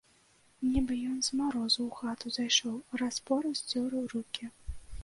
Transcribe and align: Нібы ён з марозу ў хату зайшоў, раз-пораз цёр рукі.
Нібы 0.69 0.95
ён 1.09 1.19
з 1.27 1.37
марозу 1.41 1.79
ў 1.87 1.91
хату 1.99 2.35
зайшоў, 2.39 2.75
раз-пораз 3.05 3.65
цёр 3.71 3.87
рукі. 4.17 4.55